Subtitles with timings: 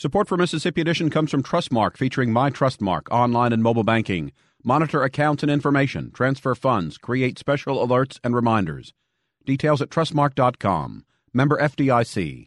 [0.00, 4.30] Support for Mississippi Edition comes from Trustmark, featuring My Trustmark online and mobile banking.
[4.62, 8.94] Monitor accounts and information, transfer funds, create special alerts and reminders.
[9.44, 11.04] Details at trustmark.com.
[11.34, 12.46] Member FDIC.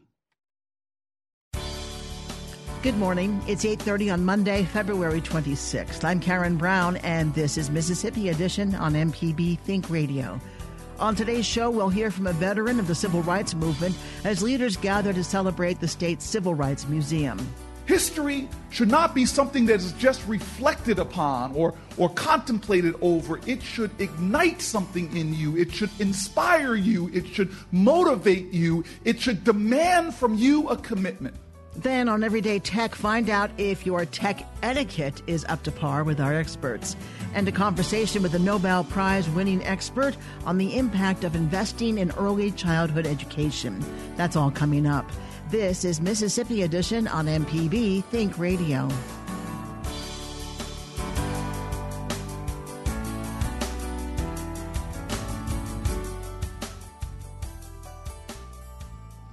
[2.81, 3.41] Good morning.
[3.49, 6.05] It's 8:30 on Monday, February 26th.
[6.05, 10.39] I'm Karen Brown and this is Mississippi Edition on MPB Think Radio.
[11.01, 14.77] On today's show, we'll hear from a veteran of the civil rights movement as leaders
[14.77, 17.39] gather to celebrate the state's Civil Rights Museum.
[17.87, 23.39] History should not be something that is just reflected upon or, or contemplated over.
[23.47, 25.57] It should ignite something in you.
[25.57, 27.09] It should inspire you.
[27.11, 28.83] It should motivate you.
[29.03, 31.35] It should demand from you a commitment.
[31.75, 36.19] Then on Everyday Tech, find out if your tech etiquette is up to par with
[36.19, 36.97] our experts.
[37.33, 42.11] And a conversation with a Nobel Prize winning expert on the impact of investing in
[42.11, 43.83] early childhood education.
[44.17, 45.09] That's all coming up.
[45.49, 48.89] This is Mississippi Edition on MPB Think Radio.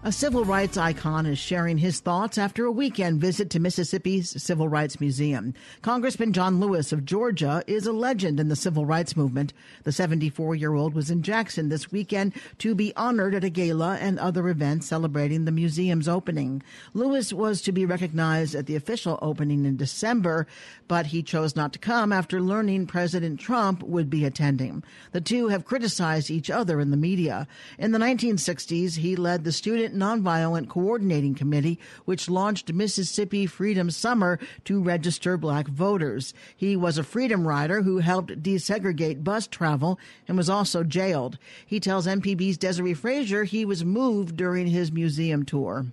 [0.09, 4.67] A civil rights icon is sharing his thoughts after a weekend visit to Mississippi's Civil
[4.67, 5.53] Rights Museum.
[5.83, 9.53] Congressman John Lewis of Georgia is a legend in the civil rights movement.
[9.85, 13.99] The 74 year old was in Jackson this weekend to be honored at a gala
[14.01, 16.63] and other events celebrating the museum's opening.
[16.95, 20.47] Lewis was to be recognized at the official opening in December,
[20.87, 24.83] but he chose not to come after learning President Trump would be attending.
[25.13, 27.47] The two have criticized each other in the media.
[27.79, 34.39] In the 1960s, he led the Student Nonviolent Coordinating Committee, which launched Mississippi Freedom Summer
[34.65, 36.33] to register black voters.
[36.57, 41.39] He was a freedom rider who helped desegregate bus travel and was also jailed.
[41.67, 45.87] He tells MPB's Desiree Frazier he was moved during his museum tour.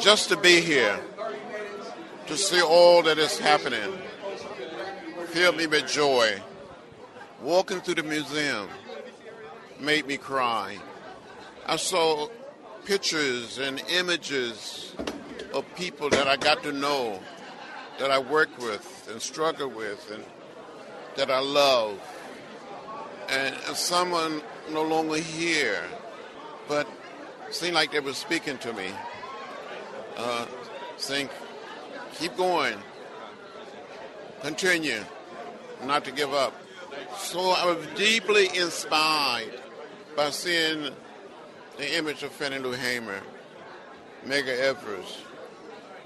[0.00, 0.98] Just to be here,
[2.26, 3.92] to see all that is happening,
[5.28, 6.40] filled me with joy.
[7.42, 8.68] Walking through the museum
[9.80, 10.78] made me cry.
[11.66, 12.28] I saw
[12.84, 14.94] pictures and images
[15.54, 17.20] of people that I got to know,
[17.98, 20.24] that I work with and struggle with, and
[21.16, 22.00] that I love.
[23.28, 25.84] And, and someone no longer here,
[26.68, 26.88] but
[27.50, 28.90] seemed like they were speaking to me,
[30.16, 30.46] uh,
[30.96, 31.28] saying,
[32.14, 32.78] keep going,
[34.42, 35.04] continue,
[35.84, 36.54] not to give up.
[37.18, 39.60] So I was deeply inspired
[40.16, 40.92] by seeing
[41.82, 43.20] the image of Fannie Lou Hamer,
[44.24, 45.18] Medgar Evers,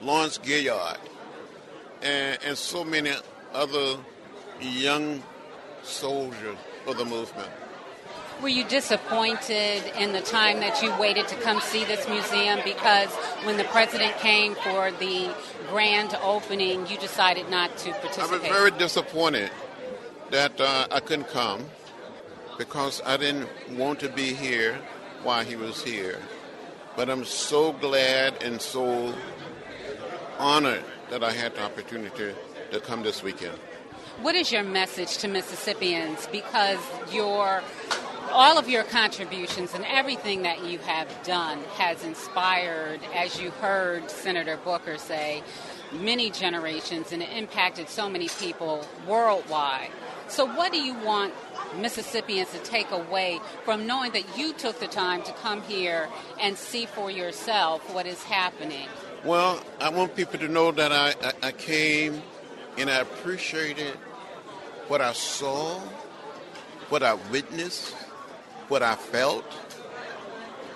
[0.01, 0.97] Lawrence Gilliard,
[2.01, 3.13] and, and so many
[3.53, 3.99] other
[4.59, 5.23] young
[5.83, 6.57] soldiers
[6.87, 7.51] of the movement.
[8.41, 13.11] Were you disappointed in the time that you waited to come see this museum because
[13.45, 15.31] when the president came for the
[15.69, 18.31] grand opening, you decided not to participate?
[18.31, 19.51] I was very disappointed
[20.31, 21.67] that uh, I couldn't come
[22.57, 24.79] because I didn't want to be here
[25.27, 26.21] while he was here.
[26.97, 29.13] But I'm so glad and so
[30.39, 32.33] honored that I had the opportunity
[32.71, 33.59] to come this weekend.
[34.23, 36.29] What is your message to Mississippians?
[36.29, 36.79] Because
[37.13, 37.63] your
[38.31, 44.11] all of your contributions and everything that you have done has inspired, as you heard
[44.11, 45.43] Senator Booker say,
[45.93, 49.91] many generations and it impacted so many people worldwide.
[50.29, 51.33] So, what do you want
[51.77, 56.09] Mississippians to take away from knowing that you took the time to come here
[56.41, 58.89] and see for yourself what is happening?
[59.25, 62.23] Well, I want people to know that I, I, I came
[62.79, 63.95] and I appreciated
[64.89, 65.81] what I saw,
[66.89, 67.95] what I witnessed,
[68.69, 69.45] what I felt,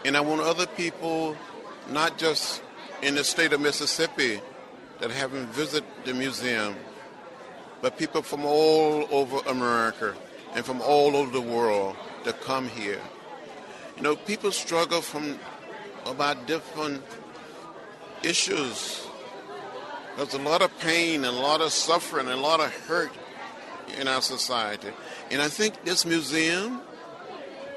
[0.04, 1.36] and I want other people
[1.90, 2.62] not just
[3.02, 4.40] in the state of Mississippi
[5.00, 6.74] that haven't visited the museum,
[7.80, 10.14] but people from all over America
[10.54, 13.00] and from all over the world to come here.
[13.96, 15.38] You know, people struggle from
[16.06, 17.02] about different
[18.22, 19.06] issues.
[20.16, 23.12] There's a lot of pain and a lot of suffering and a lot of hurt
[23.98, 24.88] in our society.
[25.30, 26.80] And I think this museum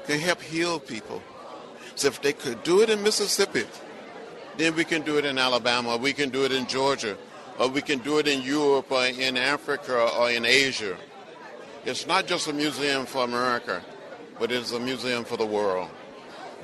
[0.06, 1.22] can help heal people.
[1.94, 3.64] So if they could do it in Mississippi,
[4.56, 7.16] then we can do it in Alabama, we can do it in Georgia,
[7.58, 10.96] or we can do it in Europe or in Africa or in Asia.
[11.84, 13.82] It's not just a museum for America,
[14.38, 15.90] but it's a museum for the world.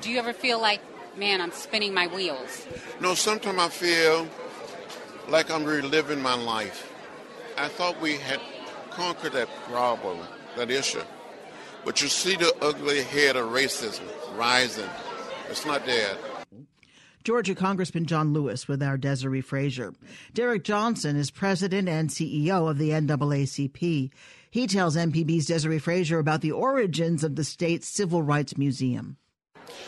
[0.01, 0.81] Do you ever feel like,
[1.15, 2.65] man, I'm spinning my wheels?
[2.99, 4.27] No, sometimes I feel
[5.29, 6.91] like I'm reliving my life.
[7.55, 8.39] I thought we had
[8.89, 10.19] conquered that problem,
[10.57, 11.03] that issue.
[11.85, 14.89] But you see the ugly head of racism rising.
[15.49, 16.17] It's not dead.
[17.23, 19.93] Georgia Congressman John Lewis with our Desiree Frazier.
[20.33, 24.09] Derrick Johnson is president and CEO of the NAACP.
[24.49, 29.17] He tells MPB's Desiree Frazier about the origins of the state's Civil Rights Museum.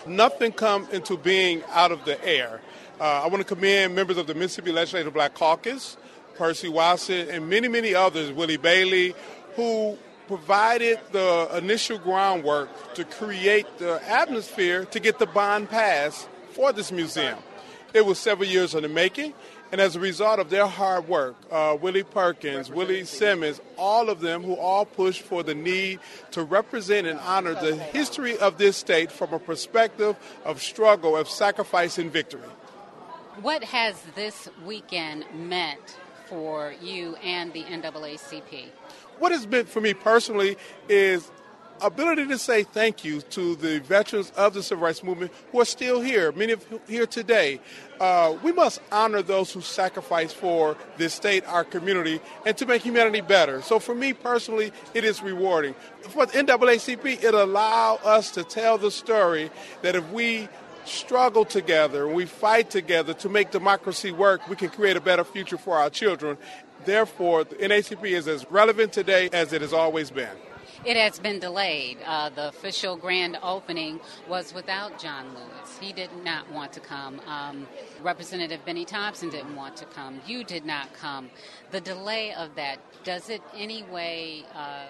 [0.05, 2.61] Nothing come into being out of the air.
[2.99, 5.97] Uh, I want to commend members of the Mississippi Legislative Black Caucus,
[6.35, 9.15] Percy Watson, and many, many others, Willie Bailey,
[9.55, 9.97] who
[10.27, 16.91] provided the initial groundwork to create the atmosphere to get the bond passed for this
[16.91, 17.37] museum.
[17.93, 19.33] It was several years in the making,
[19.71, 24.19] and as a result of their hard work, uh, Willie Perkins, Willie Simmons, all of
[24.19, 25.99] them who all pushed for the need
[26.31, 31.29] to represent and honor the history of this state from a perspective of struggle, of
[31.29, 32.41] sacrifice, and victory.
[33.41, 35.97] What has this weekend meant
[36.27, 38.65] for you and the NAACP?
[39.19, 40.57] What it's meant for me personally
[40.89, 41.31] is
[41.83, 45.65] ability to say thank you to the veterans of the civil rights movement who are
[45.65, 47.59] still here, many of here today.
[47.99, 52.81] Uh, we must honor those who sacrifice for this state, our community, and to make
[52.81, 53.61] humanity better.
[53.61, 55.75] So for me personally, it is rewarding.
[56.01, 59.51] For the NAACP, it allows us to tell the story
[59.81, 60.49] that if we
[60.85, 65.57] struggle together, we fight together to make democracy work, we can create a better future
[65.57, 66.37] for our children.
[66.85, 70.35] Therefore, the NAACP is as relevant today as it has always been.
[70.85, 71.99] It has been delayed.
[72.05, 75.77] Uh, the official grand opening was without John Lewis.
[75.79, 77.21] He did not want to come.
[77.25, 77.67] Um,
[78.01, 80.19] Representative Benny Thompson didn't want to come.
[80.27, 81.29] You did not come.
[81.71, 84.87] The delay of that, does it any way uh,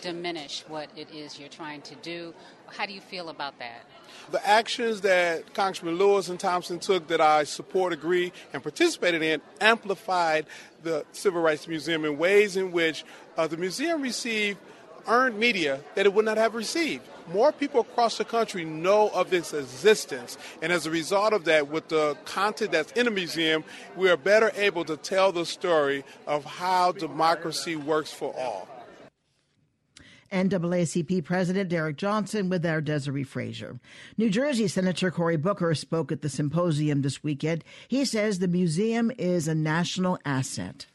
[0.00, 2.32] diminish what it is you're trying to do?
[2.68, 3.84] How do you feel about that?
[4.30, 9.42] The actions that Congressman Lewis and Thompson took that I support, agree, and participated in
[9.60, 10.46] amplified
[10.82, 13.04] the Civil Rights Museum in ways in which
[13.36, 14.58] uh, the museum received
[15.06, 17.04] earned media that it would not have received.
[17.32, 21.68] More people across the country know of its existence, and as a result of that,
[21.68, 23.64] with the content that's in the museum,
[23.96, 28.68] we are better able to tell the story of how democracy works for all.
[30.34, 33.78] NAACP President Derrick Johnson with our Desiree Frazier.
[34.18, 37.62] New Jersey Senator Cory Booker spoke at the symposium this weekend.
[37.86, 40.86] He says the museum is a national asset.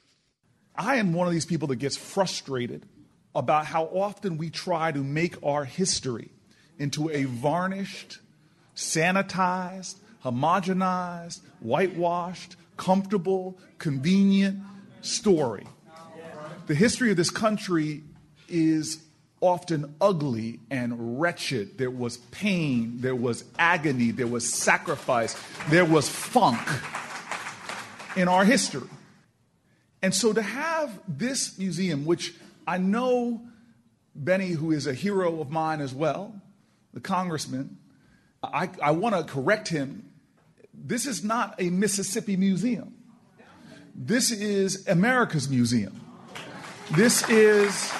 [0.75, 2.85] I am one of these people that gets frustrated
[3.35, 6.29] about how often we try to make our history
[6.77, 8.19] into a varnished,
[8.75, 14.59] sanitized, homogenized, whitewashed, comfortable, convenient
[15.01, 15.65] story.
[16.68, 18.04] The history of this country
[18.47, 19.04] is
[19.42, 21.77] often ugly and wretched.
[21.77, 25.35] There was pain, there was agony, there was sacrifice,
[25.69, 26.59] there was funk
[28.15, 28.89] in our history.
[30.01, 32.33] And so to have this museum, which
[32.69, 33.42] I know
[34.14, 36.40] Benny, who is a hero of mine as well,
[36.94, 37.80] the congressman,
[38.44, 40.11] I, I want to correct him.
[40.71, 42.94] This is not a Mississippi museum.
[43.95, 45.99] This is America's museum.
[46.92, 47.92] This is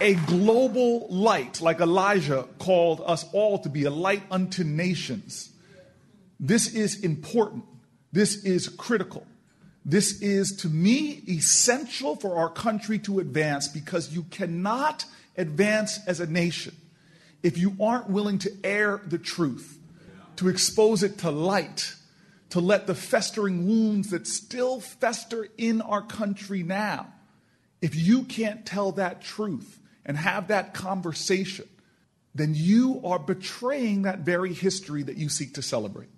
[0.00, 5.50] a global light, like Elijah called us all to be a light unto nations.
[6.40, 7.64] This is important.
[8.10, 9.26] This is critical.
[9.84, 15.04] This is, to me, essential for our country to advance because you cannot
[15.36, 16.74] advance as a nation
[17.44, 19.78] if you aren't willing to air the truth,
[20.36, 21.94] to expose it to light,
[22.48, 27.12] to let the festering wounds that still fester in our country now,
[27.82, 31.68] if you can't tell that truth and have that conversation,
[32.34, 36.08] then you are betraying that very history that you seek to celebrate.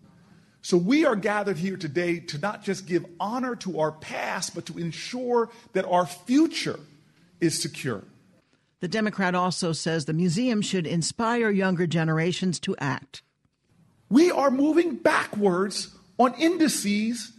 [0.67, 4.67] So we are gathered here today to not just give honor to our past, but
[4.67, 6.81] to ensure that our future
[7.41, 8.03] is secure.
[8.81, 13.23] The Democrat also says the museum should inspire younger generations to act.
[14.11, 17.31] We are moving backwards on indices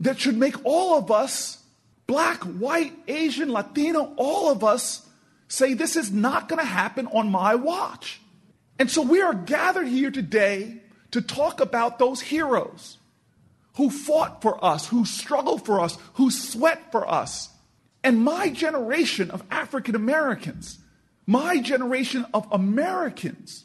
[0.00, 1.62] that should make all of us,
[2.06, 5.06] black, white, Asian, Latino, all of us,
[5.48, 8.22] say this is not going to happen on my watch.
[8.78, 12.98] And so we are gathered here today to talk about those heroes
[13.76, 17.48] who fought for us, who struggled for us, who sweat for us.
[18.02, 20.78] And my generation of African Americans,
[21.26, 23.64] my generation of Americans,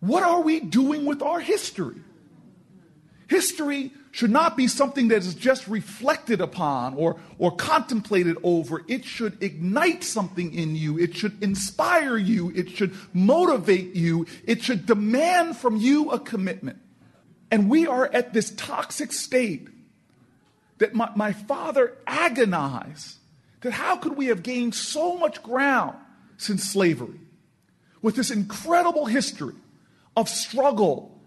[0.00, 1.96] what are we doing with our history?
[3.28, 8.82] History should not be something that is just reflected upon or, or contemplated over.
[8.86, 10.98] It should ignite something in you.
[10.98, 12.52] It should inspire you.
[12.54, 14.26] It should motivate you.
[14.44, 16.78] It should demand from you a commitment.
[17.50, 19.68] And we are at this toxic state
[20.78, 23.16] that my, my father agonized
[23.60, 25.96] that how could we have gained so much ground
[26.36, 27.20] since slavery
[28.02, 29.54] with this incredible history
[30.16, 31.18] of struggle,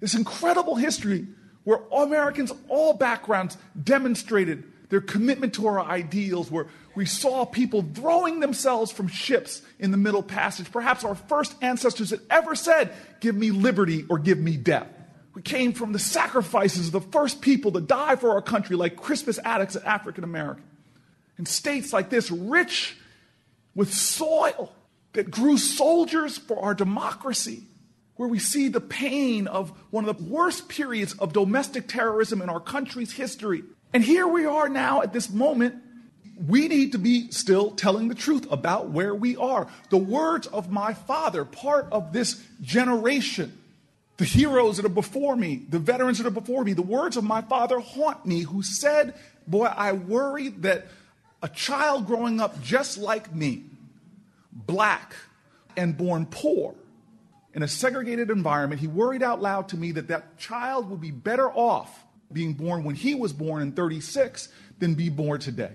[0.00, 1.26] this incredible history
[1.64, 8.40] where Americans, all backgrounds, demonstrated their commitment to our ideals, where we saw people throwing
[8.40, 10.70] themselves from ships in the Middle Passage.
[10.70, 14.86] Perhaps our first ancestors had ever said, Give me liberty or give me death.
[15.36, 18.96] We came from the sacrifices of the first people to die for our country, like
[18.96, 20.64] Crispus Attucks, an African American.
[21.36, 22.96] In states like this, rich
[23.74, 24.72] with soil
[25.12, 27.64] that grew soldiers for our democracy
[28.14, 32.48] where we see the pain of one of the worst periods of domestic terrorism in
[32.48, 33.62] our country's history.
[33.92, 35.74] And here we are now at this moment.
[36.46, 39.68] We need to be still telling the truth about where we are.
[39.90, 43.52] The words of my father, part of this generation,
[44.16, 47.24] the heroes that are before me, the veterans that are before me, the words of
[47.24, 49.14] my father haunt me, who said,
[49.46, 50.86] Boy, I worry that
[51.42, 53.64] a child growing up just like me,
[54.52, 55.14] black
[55.76, 56.74] and born poor,
[57.56, 61.10] in a segregated environment, he worried out loud to me that that child would be
[61.10, 65.72] better off being born when he was born in 36 than be born today.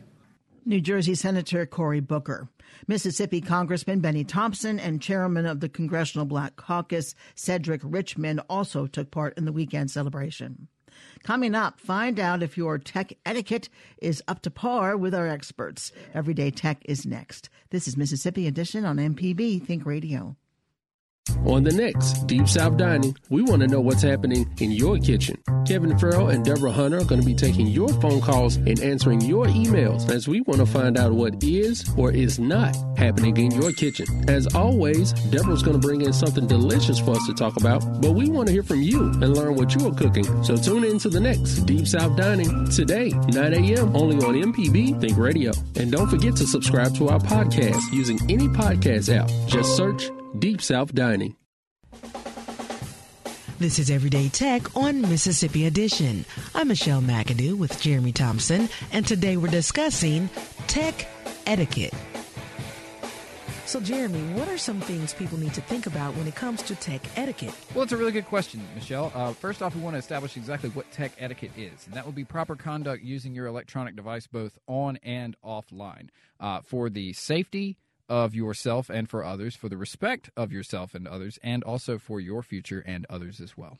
[0.64, 2.48] New Jersey Senator Cory Booker.
[2.88, 9.12] Mississippi Congressman Benny Thompson and Chairman of the Congressional Black Caucus Cedric Richmond also took
[9.12, 10.68] part in the weekend celebration.
[11.24, 13.70] Coming up, find out if your tech etiquette
[14.02, 15.92] is up to par with our experts.
[16.14, 17.50] Everyday Tech is next.
[17.70, 20.36] This is Mississippi Edition on MPB Think Radio.
[21.46, 25.38] On the next Deep South Dining, we want to know what's happening in your kitchen.
[25.68, 29.22] Kevin Farrell and Deborah Hunter are going to be taking your phone calls and answering
[29.22, 33.52] your emails as we want to find out what is or is not happening in
[33.52, 34.06] your kitchen.
[34.30, 38.12] As always, Deborah's going to bring in something delicious for us to talk about, but
[38.12, 40.44] we want to hear from you and learn what you are cooking.
[40.44, 43.96] So tune in to the next Deep South Dining today, 9 a.m.
[43.96, 45.52] only on MPB Think Radio.
[45.76, 49.30] And don't forget to subscribe to our podcast using any podcast app.
[49.48, 50.10] Just search
[50.40, 51.36] Deep South Dining.
[53.60, 56.26] This is Everyday Tech on Mississippi Edition.
[56.56, 60.30] I'm Michelle McAdoo with Jeremy Thompson, and today we're discussing
[60.68, 61.06] tech
[61.46, 61.94] etiquette.
[63.66, 66.76] So, Jeremy, what are some things people need to think about when it comes to
[66.76, 67.54] tech etiquette?
[67.74, 69.12] Well, it's a really good question, Michelle.
[69.14, 72.14] Uh, first off, we want to establish exactly what tech etiquette is, and that will
[72.14, 76.08] be proper conduct using your electronic device both on and offline
[76.40, 77.78] uh, for the safety
[78.12, 82.20] of yourself and for others, for the respect of yourself and others, and also for
[82.20, 83.80] your future and others as well.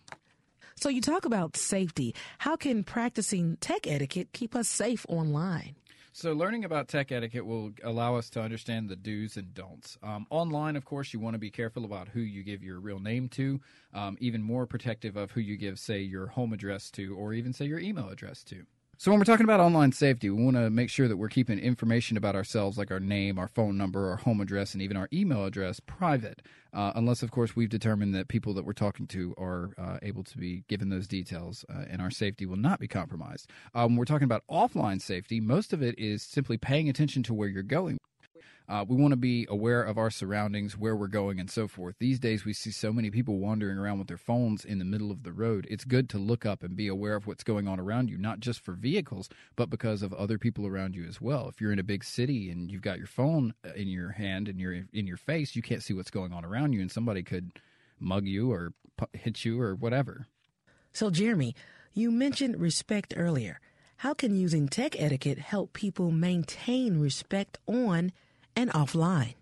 [0.78, 2.16] So, you talk about safety.
[2.40, 5.76] How can practicing tech etiquette keep us safe online?
[6.14, 9.98] So, learning about tech etiquette will allow us to understand the do's and don'ts.
[10.02, 13.00] Um, online, of course, you want to be careful about who you give your real
[13.00, 13.60] name to,
[13.94, 17.52] um, even more protective of who you give, say, your home address to, or even,
[17.52, 18.66] say, your email address to.
[19.02, 21.58] So when we're talking about online safety, we want to make sure that we're keeping
[21.58, 25.10] information about ourselves, like our name, our phone number, our home address, and even our
[25.12, 26.44] email address, private.
[26.72, 30.24] Uh, unless, of course, we've determined that people that we're talking to are uh, able
[30.26, 33.50] to be given those details, uh, and our safety will not be compromised.
[33.74, 35.40] Um, we're talking about offline safety.
[35.40, 37.98] Most of it is simply paying attention to where you're going.
[38.70, 41.96] Uh, we want to be aware of our surroundings, where we're going, and so forth.
[42.00, 45.12] These days, we see so many people wandering around with their phones in the middle
[45.12, 45.68] of the road.
[45.70, 48.40] It's good to look up and be aware of what's going on around you, not
[48.40, 51.50] just for vehicles, but because of other people around you as well.
[51.50, 54.48] If you're in a big city and you've got your phone uh, in your hand
[54.48, 57.24] and you're in your face, you can't see what's going on around you, and somebody
[57.24, 57.52] could
[58.00, 58.74] mug you or
[59.14, 60.28] hit you or whatever.
[60.94, 61.56] So, Jeremy,
[61.94, 63.60] you mentioned respect earlier.
[63.98, 68.12] How can using tech etiquette help people maintain respect on
[68.56, 69.36] and offline.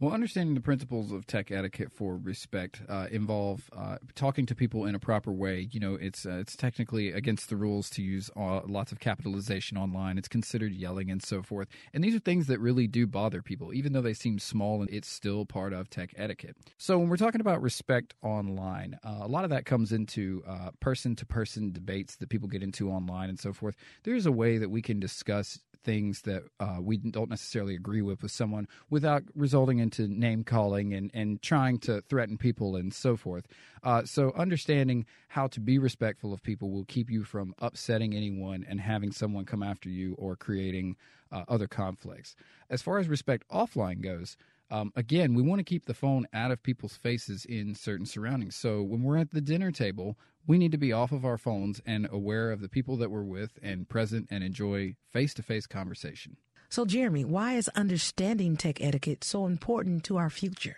[0.00, 4.86] Well, understanding the principles of tech etiquette for respect uh, involve uh, talking to people
[4.86, 5.68] in a proper way.
[5.70, 9.76] You know, it's uh, it's technically against the rules to use uh, lots of capitalization
[9.76, 10.18] online.
[10.18, 11.68] It's considered yelling and so forth.
[11.92, 14.80] And these are things that really do bother people, even though they seem small.
[14.80, 16.56] And it's still part of tech etiquette.
[16.78, 20.42] So when we're talking about respect online, uh, a lot of that comes into
[20.80, 23.76] person to person debates that people get into online and so forth.
[24.04, 28.22] There's a way that we can discuss things that uh, we don't necessarily agree with
[28.22, 33.16] with someone without resulting into name calling and, and trying to threaten people and so
[33.16, 33.46] forth.
[33.82, 38.64] Uh, so, understanding how to be respectful of people will keep you from upsetting anyone
[38.68, 40.96] and having someone come after you or creating
[41.32, 42.36] uh, other conflicts.
[42.70, 44.36] As far as respect offline goes,
[44.70, 48.56] um, again, we want to keep the phone out of people's faces in certain surroundings.
[48.56, 51.80] So when we're at the dinner table, we need to be off of our phones
[51.84, 55.66] and aware of the people that we're with and present and enjoy face to face
[55.66, 56.36] conversation.
[56.70, 60.76] So, Jeremy, why is understanding tech etiquette so important to our future?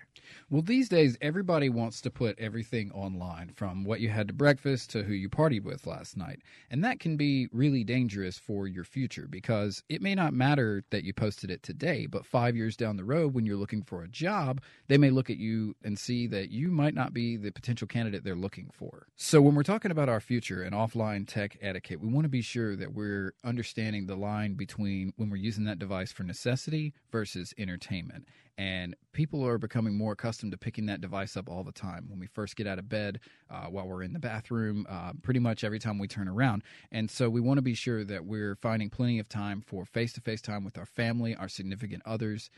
[0.51, 4.91] Well, these days, everybody wants to put everything online from what you had to breakfast
[4.91, 6.41] to who you partied with last night.
[6.71, 11.05] And that can be really dangerous for your future because it may not matter that
[11.05, 14.09] you posted it today, but five years down the road, when you're looking for a
[14.09, 17.87] job, they may look at you and see that you might not be the potential
[17.87, 19.07] candidate they're looking for.
[19.17, 22.43] So, when we're talking about our future and offline tech etiquette, we want to be
[22.43, 27.55] sure that we're understanding the line between when we're using that device for necessity versus
[27.59, 28.27] entertainment.
[28.57, 32.07] And people are becoming more accustomed to picking that device up all the time.
[32.09, 33.19] When we first get out of bed,
[33.51, 36.63] uh, while we're in the bathroom, uh, pretty much every time we turn around.
[36.93, 40.13] And so we want to be sure that we're finding plenty of time for face
[40.13, 42.49] to face time with our family, our significant others.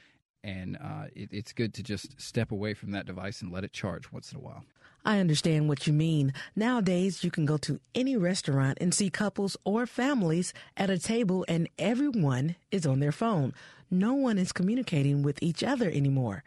[0.45, 3.73] And uh, it, it's good to just step away from that device and let it
[3.73, 4.65] charge once in a while.
[5.05, 6.33] I understand what you mean.
[6.57, 11.45] Nowadays, you can go to any restaurant and see couples or families at a table,
[11.47, 13.55] and everyone is on their phone
[13.91, 16.45] no one is communicating with each other anymore.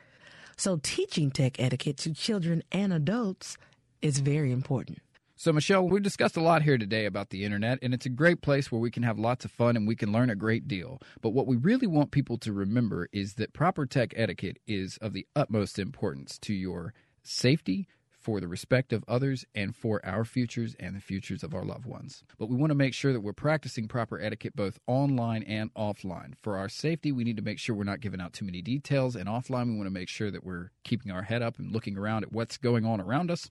[0.58, 3.58] So teaching tech etiquette to children and adults
[4.02, 5.00] is very important.
[5.36, 8.42] So, Michelle, we've discussed a lot here today about the internet, and it's a great
[8.42, 11.02] place where we can have lots of fun and we can learn a great deal.
[11.22, 15.14] But what we really want people to remember is that proper tech etiquette is of
[15.14, 16.94] the utmost importance to your
[17.24, 17.88] safety,
[18.30, 21.88] for the respect of others and for our futures and the futures of our loved
[21.88, 22.24] ones.
[22.38, 26.34] But we want to make sure that we're practicing proper etiquette both online and offline.
[26.40, 29.16] For our safety, we need to make sure we're not giving out too many details,
[29.16, 31.98] and offline, we want to make sure that we're keeping our head up and looking
[31.98, 33.50] around at what's going on around us.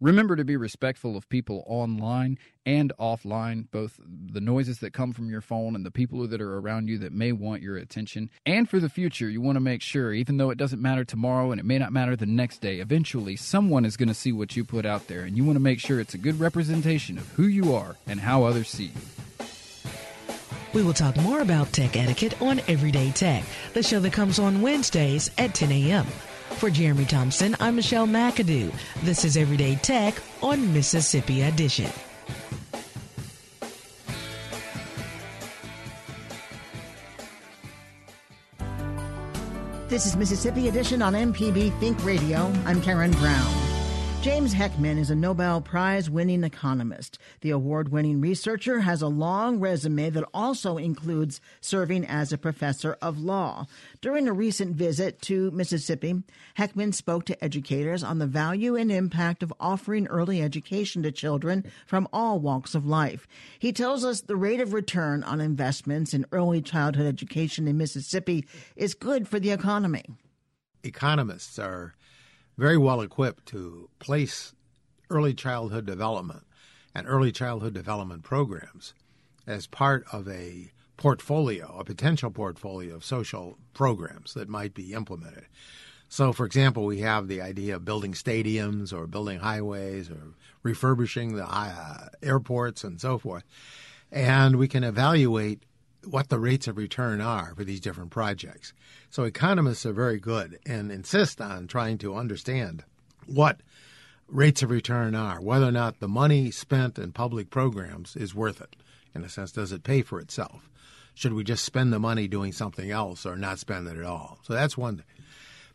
[0.00, 5.28] Remember to be respectful of people online and offline, both the noises that come from
[5.28, 8.30] your phone and the people that are around you that may want your attention.
[8.46, 11.50] And for the future, you want to make sure, even though it doesn't matter tomorrow
[11.50, 14.56] and it may not matter the next day, eventually someone is going to see what
[14.56, 15.22] you put out there.
[15.22, 18.20] And you want to make sure it's a good representation of who you are and
[18.20, 19.46] how others see you.
[20.74, 24.62] We will talk more about tech etiquette on Everyday Tech, the show that comes on
[24.62, 26.06] Wednesdays at 10 a.m.
[26.56, 28.72] For Jeremy Thompson, I'm Michelle McAdoo.
[29.02, 31.90] This is Everyday Tech on Mississippi Edition.
[39.88, 42.52] This is Mississippi Edition on MPB Think Radio.
[42.66, 43.57] I'm Karen Brown.
[44.20, 47.18] James Heckman is a Nobel Prize winning economist.
[47.40, 52.96] The award winning researcher has a long resume that also includes serving as a professor
[53.00, 53.66] of law.
[54.00, 56.24] During a recent visit to Mississippi,
[56.58, 61.64] Heckman spoke to educators on the value and impact of offering early education to children
[61.86, 63.28] from all walks of life.
[63.60, 68.44] He tells us the rate of return on investments in early childhood education in Mississippi
[68.74, 70.04] is good for the economy.
[70.82, 71.94] Economists are
[72.58, 74.52] very well equipped to place
[75.08, 76.42] early childhood development
[76.94, 78.92] and early childhood development programs
[79.46, 85.46] as part of a portfolio, a potential portfolio of social programs that might be implemented.
[86.08, 91.36] So, for example, we have the idea of building stadiums or building highways or refurbishing
[91.36, 93.44] the uh, airports and so forth.
[94.10, 95.62] And we can evaluate
[96.04, 98.72] what the rates of return are for these different projects.
[99.10, 102.84] So economists are very good and insist on trying to understand
[103.26, 103.60] what
[104.28, 108.60] rates of return are, whether or not the money spent in public programs is worth
[108.60, 108.76] it.
[109.14, 110.68] In a sense, does it pay for itself?
[111.14, 114.38] Should we just spend the money doing something else or not spend it at all?
[114.42, 115.06] So that's one thing.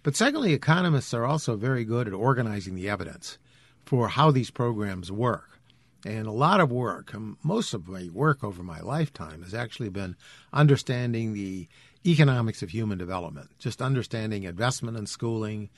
[0.04, 3.38] But secondly, economists are also very good at organizing the evidence
[3.86, 5.53] for how these programs work.
[6.06, 9.90] And a lot of work, um, most of my work over my lifetime has actually
[9.90, 10.16] been
[10.52, 11.68] understanding the
[12.06, 15.70] economics of human development, just understanding investment in schooling,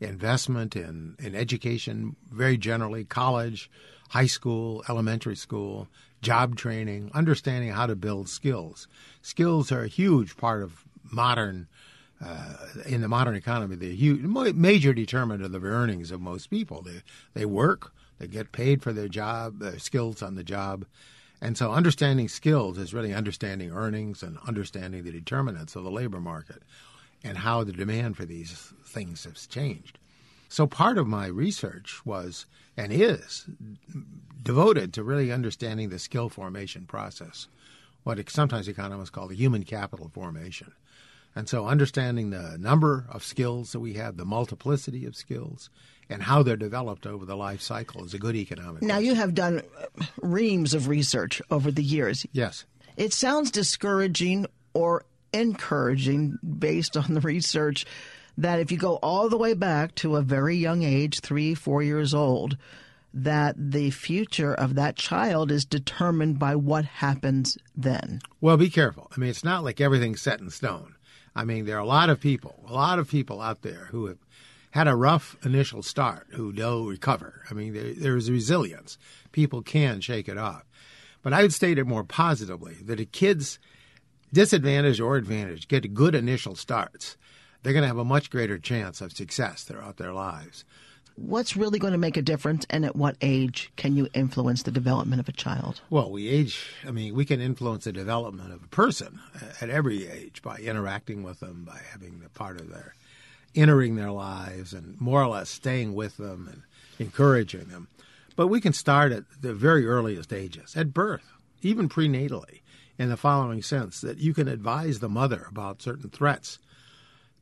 [0.00, 3.70] investment in, in education, very generally, college,
[4.10, 5.88] high school, elementary school,
[6.22, 8.88] job training, understanding how to build skills.
[9.20, 11.68] Skills are a huge part of modern
[12.24, 12.54] uh,
[12.86, 14.22] in the modern economy, the huge,
[14.54, 16.80] major determinant of the earnings of most people.
[16.80, 17.02] They
[17.34, 20.84] they work, they get paid for their job, their skills on the job,
[21.40, 26.20] and so understanding skills is really understanding earnings and understanding the determinants of the labor
[26.20, 26.62] market
[27.22, 29.98] and how the demand for these things has changed.
[30.48, 32.46] So part of my research was
[32.76, 33.46] and is
[34.42, 37.48] devoted to really understanding the skill formation process,
[38.04, 40.72] what sometimes economists call the human capital formation.
[41.36, 45.70] And so understanding the number of skills that we have, the multiplicity of skills,
[46.08, 48.82] and how they're developed over the life cycle is a good economic.
[48.82, 49.04] Now, lesson.
[49.06, 52.26] you have done uh, reams of research over the years.
[52.32, 52.64] Yes.
[52.96, 57.86] It sounds discouraging or encouraging based on the research
[58.38, 61.82] that if you go all the way back to a very young age, three, four
[61.82, 62.56] years old,
[63.12, 68.20] that the future of that child is determined by what happens then.
[68.40, 69.08] Well, be careful.
[69.14, 70.96] I mean, it's not like everything's set in stone.
[71.36, 74.06] I mean, there are a lot of people, a lot of people out there who
[74.06, 74.18] have
[74.74, 77.42] had a rough initial start who will recover.
[77.48, 78.98] I mean, there, there's resilience.
[79.30, 80.64] People can shake it off.
[81.22, 83.60] But I would state it more positively that a kid's
[84.32, 87.16] disadvantage or advantage get good initial starts.
[87.62, 90.64] They're going to have a much greater chance of success throughout their lives
[91.16, 94.70] what's really going to make a difference and at what age can you influence the
[94.72, 95.80] development of a child?
[95.90, 99.20] Well, we age, I mean, we can influence the development of a person
[99.60, 102.94] at every age by interacting with them, by having the part of their
[103.54, 106.62] entering their lives and more or less staying with them and
[106.98, 107.88] encouraging them.
[108.36, 112.60] But we can start at the very earliest ages, at birth, even prenatally,
[112.98, 116.58] in the following sense that you can advise the mother about certain threats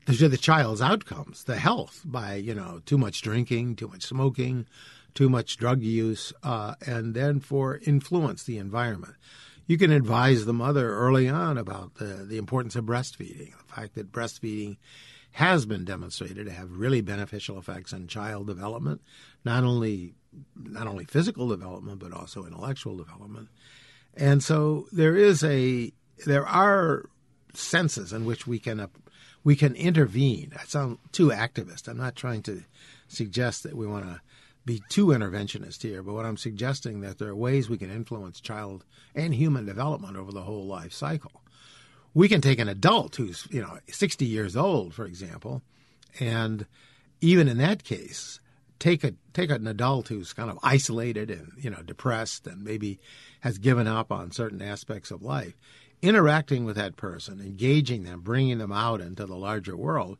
[0.06, 4.66] to the child's outcomes, the health, by you know too much drinking, too much smoking,
[5.14, 9.14] too much drug use, uh, and then for influence the environment.
[9.66, 13.94] You can advise the mother early on about the, the importance of breastfeeding, the fact
[13.94, 14.76] that breastfeeding
[15.32, 19.00] has been demonstrated to have really beneficial effects on child development,
[19.44, 20.14] not only
[20.56, 23.48] not only physical development but also intellectual development.
[24.14, 25.92] And so there is a
[26.26, 27.08] there are
[27.54, 28.88] senses in which we can
[29.44, 30.52] we can intervene.
[30.58, 31.88] I sound too activist.
[31.88, 32.62] I'm not trying to
[33.08, 34.20] suggest that we want to
[34.64, 38.40] be too interventionist here, but what I'm suggesting that there are ways we can influence
[38.40, 41.41] child and human development over the whole life cycle.
[42.14, 45.62] We can take an adult who's, you know, 60 years old, for example,
[46.20, 46.66] and
[47.20, 48.40] even in that case,
[48.78, 52.98] take a take an adult who's kind of isolated and, you know, depressed and maybe
[53.40, 55.54] has given up on certain aspects of life
[56.02, 60.18] interacting with that person, engaging them, bringing them out into the larger world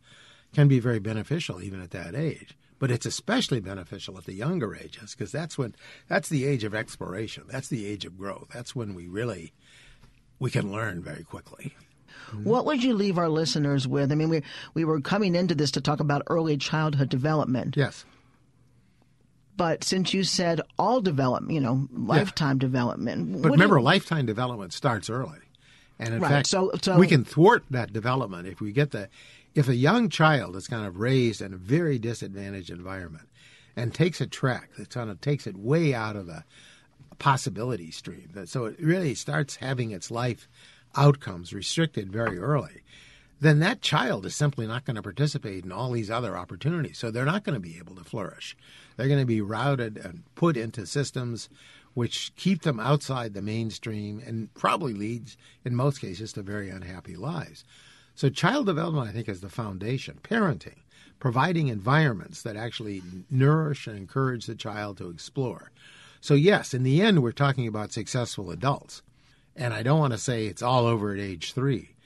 [0.55, 2.57] can be very beneficial even at that age.
[2.79, 5.75] But it's especially beneficial at the younger ages because that's when
[6.09, 7.45] that's the age of exploration.
[7.49, 8.49] That's the age of growth.
[8.53, 9.53] That's when we really
[10.43, 11.73] we can learn very quickly.
[12.43, 14.11] What would you leave our listeners with?
[14.11, 14.43] I mean, we
[14.75, 17.77] we were coming into this to talk about early childhood development.
[17.77, 18.05] Yes.
[19.57, 22.61] But since you said all development, you know, lifetime yeah.
[22.61, 23.43] development.
[23.43, 23.85] But remember, you...
[23.85, 25.39] lifetime development starts early.
[25.99, 26.31] And in right.
[26.31, 29.09] fact, so, so, we can thwart that development if we get the
[29.55, 33.29] if a young child is kind of raised in a very disadvantaged environment
[33.77, 36.43] and takes a track that kind of takes it way out of the
[37.23, 38.33] possibility stream.
[38.47, 40.49] So it really starts having its life
[40.97, 42.83] outcomes restricted very early.
[43.41, 46.99] Then that child is simply not going to participate in all these other opportunities.
[46.99, 48.57] So they're not going to be able to flourish.
[48.97, 51.49] They're going to be routed and put into systems
[51.95, 57.15] which keep them outside the mainstream and probably leads, in most cases, to very unhappy
[57.15, 57.65] lives.
[58.17, 60.19] So, child development, I think, is the foundation.
[60.25, 60.81] Parenting,
[61.21, 65.71] providing environments that actually nourish and encourage the child to explore.
[66.23, 69.03] So, yes, in the end, we're talking about successful adults.
[69.57, 71.97] And I don't want to say it's all over at age three,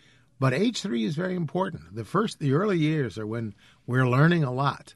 [0.41, 1.95] but age three is very important.
[1.95, 3.55] The first, the early years are when
[3.87, 4.95] we're learning a lot.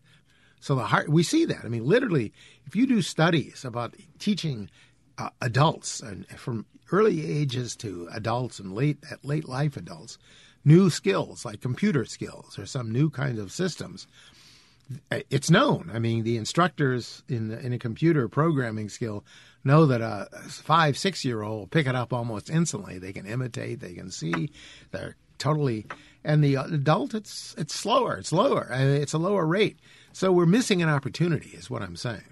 [0.59, 1.67] So the heart, we see that.
[1.67, 2.33] I mean, literally,
[2.65, 4.71] if you do studies about teaching
[5.19, 10.17] uh, adults and from early ages to adults and late late life adults,
[10.65, 14.07] new skills like computer skills or some new kinds of systems,
[15.11, 15.91] it's known.
[15.93, 19.25] I mean, the instructors in in a computer programming skill
[19.65, 22.99] know that a five six year old pick it up almost instantly.
[22.99, 24.51] They can imitate, they can see,
[24.91, 25.87] they're totally.
[26.25, 29.79] And the adult, it's it's slower, it's lower, uh, it's a lower rate.
[30.13, 32.25] So we're missing an opportunity, is what I'm saying.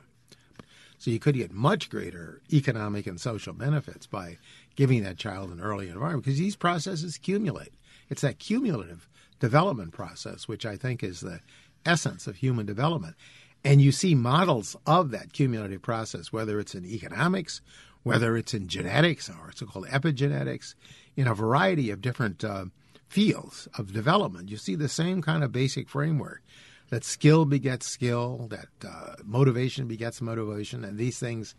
[0.99, 4.39] So you could get much greater economic and social benefits by
[4.75, 7.73] giving that child an early environment because these processes accumulate.
[8.11, 11.41] It's that cumulative development process, which I think is the
[11.89, 13.17] essence of human development.
[13.65, 17.61] And you see models of that cumulative process, whether it's in economics,
[18.03, 20.75] whether it's in genetics or so called epigenetics,
[21.17, 22.67] in a variety of different uh,
[23.09, 26.43] fields of development, you see the same kind of basic framework
[26.91, 31.55] that skill begets skill, that uh, motivation begets motivation, and these things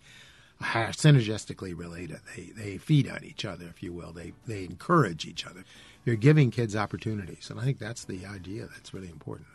[0.62, 2.20] are synergistically related.
[2.36, 4.12] They they feed on each other, if you will.
[4.12, 5.64] They they encourage each other.
[6.06, 9.48] You're giving kids opportunities, and I think that's the idea that's really important.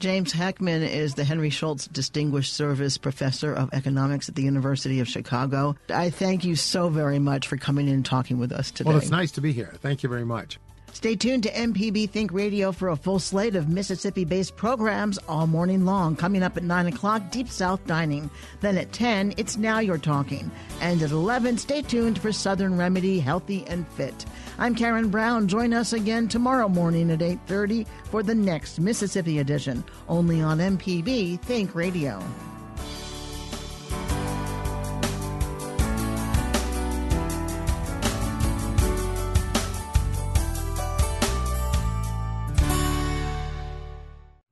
[0.00, 5.08] James Heckman is the Henry Schultz Distinguished Service Professor of Economics at the University of
[5.08, 5.76] Chicago.
[5.88, 8.88] I thank you so very much for coming in and talking with us today.
[8.88, 9.74] Well, it's nice to be here.
[9.80, 10.58] Thank you very much.
[10.94, 15.48] Stay tuned to MPB Think Radio for a full slate of Mississippi based programs all
[15.48, 16.14] morning long.
[16.14, 18.30] Coming up at 9 o'clock, Deep South Dining.
[18.60, 20.52] Then at 10, it's Now You're Talking.
[20.80, 24.24] And at 11, stay tuned for Southern Remedy Healthy and Fit.
[24.58, 25.48] I'm Karen Brown.
[25.48, 31.40] Join us again tomorrow morning at 8.30 for the next Mississippi edition, only on MPB
[31.40, 32.22] Think Radio.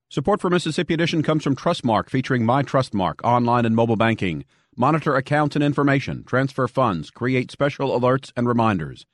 [0.09, 4.45] Support for Mississippi Edition comes from Trustmark, featuring My Trustmark online and mobile banking.
[4.77, 9.07] Monitor accounts and information, transfer funds, create special alerts and reminders.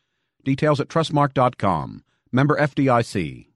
[0.48, 2.02] Details at trustmark.com.
[2.32, 3.48] Member FDIC.